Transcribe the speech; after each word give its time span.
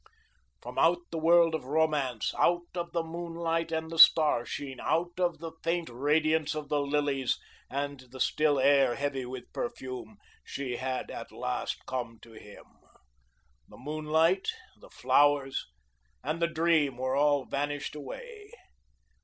From 0.63 0.79
out 0.79 0.97
the 1.11 1.19
world 1.19 1.53
of 1.53 1.65
romance, 1.65 2.33
out 2.39 2.65
of 2.73 2.91
the 2.91 3.03
moonlight 3.03 3.71
and 3.71 3.91
the 3.91 3.99
star 3.99 4.47
sheen, 4.47 4.79
out 4.79 5.19
of 5.19 5.37
the 5.37 5.51
faint 5.61 5.89
radiance 5.91 6.55
of 6.55 6.69
the 6.69 6.79
lilies 6.81 7.37
and 7.69 7.99
the 8.09 8.19
still 8.19 8.57
air 8.59 8.95
heavy 8.95 9.27
with 9.27 9.53
perfume, 9.53 10.17
she 10.43 10.77
had 10.77 11.11
at 11.11 11.31
last 11.31 11.85
come 11.85 12.17
to 12.23 12.31
him. 12.31 12.63
The 13.69 13.77
moonlight, 13.77 14.47
the 14.75 14.89
flowers, 14.89 15.67
and 16.23 16.41
the 16.41 16.47
dream 16.47 16.97
were 16.97 17.15
all 17.15 17.45
vanished 17.45 17.93
away. 17.93 18.49